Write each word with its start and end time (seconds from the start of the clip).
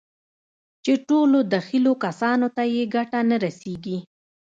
چې 0.83 0.93
ټولو 1.07 1.37
دخيلو 1.53 1.93
کسانو 2.05 2.47
ته 2.55 2.63
يې 2.75 2.83
ګټه 2.95 3.19
نه 3.29 3.37
رسېږي. 3.45 3.97